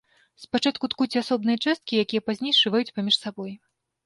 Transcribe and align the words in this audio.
Спачатку 0.43 0.87
ткуць 0.93 1.19
асобныя 1.21 1.59
часткі, 1.67 2.01
якія 2.05 2.25
пазней 2.31 2.57
сшываюць 2.57 2.93
паміж 2.97 3.15
сабой. 3.27 3.53